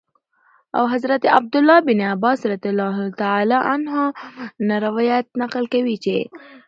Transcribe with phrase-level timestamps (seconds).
[0.77, 4.13] او حضرت عبدالله بن عباس رضي الله تعالى عنهم
[4.67, 6.15] نه روايت نقل كوي چې: